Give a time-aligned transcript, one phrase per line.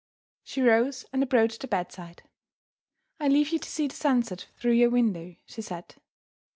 [0.43, 2.23] She rose, and approached the bedside.
[3.19, 5.93] "I leave you to see the sunset through your window," she said.